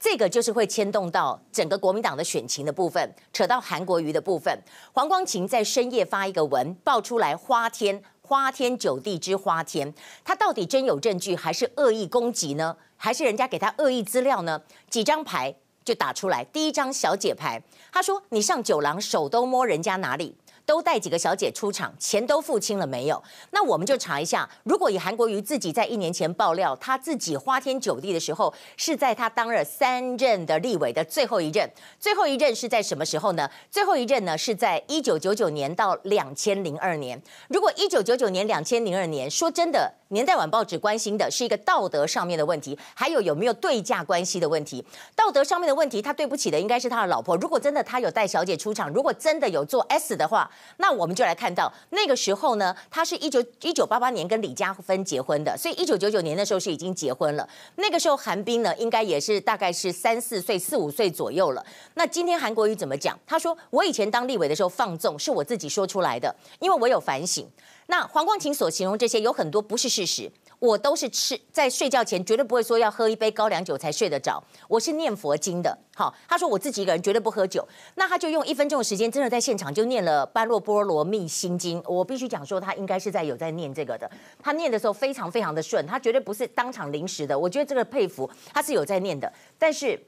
[0.00, 4.58] 这个就是会牵动到整个国民党的选情的部分，扯到韩国瑜的部分。
[4.94, 9.92] 黄光芹在深夜发一个文，爆出来花天花天酒地之花天，
[10.24, 12.78] 他到底真有证据，还是恶意攻击呢？
[12.96, 14.62] 还是人家给他恶意资料呢？
[14.88, 17.62] 几张牌就打出来，第一张小姐牌，
[17.92, 20.34] 他说你上酒廊手都摸人家哪里？
[20.70, 23.20] 都带几个小姐出场，钱都付清了没有？
[23.50, 31.68] 那我们就查一下，如果以韩国瑜自己在一年前爆料，他自己花天酒地的时候，是在他当了三任的立委的最后一任，
[31.98, 33.50] 最后一任是在什么时候呢？
[33.68, 37.20] 最后一任呢是在一九九九年到两千零二年。
[37.48, 44.84] 如果一九九九年、两千零二年，说真的，年代晚报只关心的是一个道德上面的问题，还有有没有对价关系的问题。
[45.14, 47.36] 道德上面的问题，他对不起的应该是他的老婆。
[47.36, 50.50] 如果真的他有带小姐出场，如果真的有做 S 的话。
[50.78, 57.48] 那我们就来看到那个时候呢，他是一九一九八八年跟李嘉芬结婚的，所以一九九九年的时候是已经结婚了。
[57.76, 61.64] 那个时候韩冰呢，应该也是大概是三四岁、四五岁左右了。
[61.94, 63.16] 那今天韩国瑜怎么讲？
[63.24, 67.48] 他说：“我以前当立委的时候放纵，是我自己说出来的，因为我有反省。”
[67.90, 70.30] 那黄光芹所形容这些有很多不是事实。
[70.60, 74.42] 我都是吃在睡觉前绝对不会说要喝一杯高粱酒才睡得着。
[74.68, 75.76] 我是念佛经的。
[75.96, 77.66] 好，他说我自己一个人绝对不喝酒。
[77.94, 81.82] 那他就用一分钟的时间，真的在现场就念了《般若波罗蜜心经》。
[81.92, 84.08] 我必须讲说，他应该是在有在念这个的。
[84.38, 87.36] 他念的时候非常非常的顺，他绝对不是当场临时的。
[87.36, 89.32] 我觉得这个佩服，他是有在念的。
[89.58, 89.98] 但是。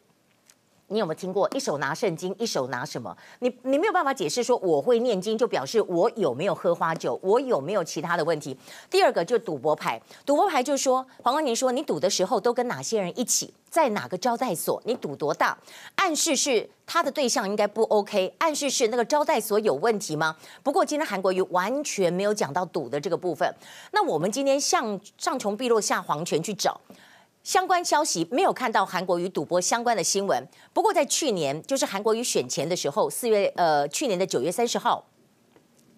[0.92, 3.16] 你有没有听过一手拿圣经，一手拿什么？
[3.40, 8.56] 你你没有办法解释说我会念经就表示我有没有喝花酒，我有没有其他的问题？
[8.90, 14.80] 第二个就赌博牌，赌博牌就说黄光芹说你赌的时候都跟哪些人一起，在哪个招待所？
[14.84, 15.56] 你赌多大？
[15.94, 20.36] 暗示是他的对象应该不 OK，暗示是那个招待所有问题吗？
[20.62, 23.50] 不过今天韩国瑜完全没有讲到赌的这个部分。
[23.92, 26.78] 那我们今天上上穷碧落下黄泉去找。
[27.42, 30.48] 相关消息没有看到韩国与赌博相关的新闻。
[30.72, 35.04] 不过在去年，就是韩国与选前的时候，四月呃，去年的九月三十号。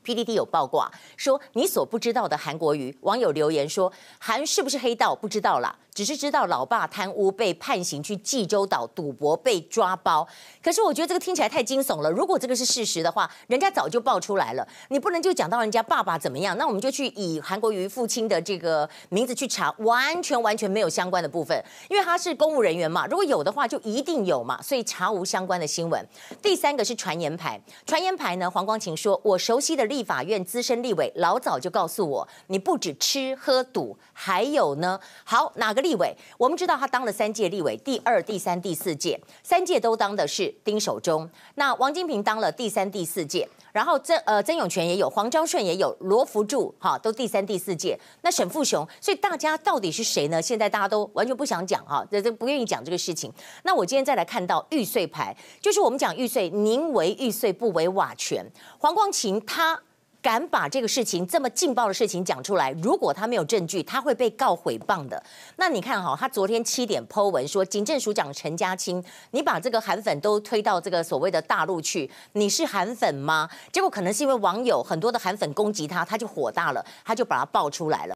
[0.04, 10.28] PDD 有报挂说，你所不知道的韩国瑜，网友留言说，韩是不是黑道不知道啦，只是知道老爸贪污被判刑去济州岛赌博被抓包。
[10.62, 12.10] 可是我觉得这个听起来太惊悚了。
[12.10, 14.68] 如果这个是事实的话，人家早就爆出来了。
[14.88, 23.06] 你不能就讲到人家爸爸怎么样，那我们就去以韩国瑜父亲的这个名字去查，完全完全没有相关的部分，因为他是公务人员嘛。
[23.06, 26.06] 如果有的话，就一定有嘛，所以查无相关的新闻。
[26.42, 29.84] 第三个是传言牌，传言牌呢，黄光芹说，我熟悉的。
[29.94, 34.98] 立法院资深立委老早就告诉我，你不止吃喝赌，还有呢。
[35.22, 36.12] 好，哪个立委？
[36.36, 41.30] 我们知道他当了三届立委，第二、第三、第四届，三届都当的是丁守中。
[41.54, 47.96] 那王金平当了第三、第四届，然后曾呃曾永权也有，黄昭顺也有，罗福柱哈都第三、第四届。
[48.22, 50.42] 那沈富雄，所以大家到底是谁呢？
[50.42, 53.32] 现在大家都完全不想讲哈，这这不愿意讲这个事情。
[53.62, 58.44] 那我今天再来看到玉碎牌，就是我们讲玉碎，宁为玉碎不为瓦全。
[58.80, 59.80] 黄光芹他。
[60.24, 65.22] 敢把这个事情这么劲爆的事情讲出来，如果他没有证据，他会被告诽谤的。
[65.56, 73.46] 那你看哈，他昨天七点 po 文说，警政署长陈家青，你把这个韩粉都推到这个所谓的大陆去，你是韩粉吗？
[73.70, 78.12] 结果可能是因为网友很多的韩粉攻击他，他就火大了，他就把他爆出来了。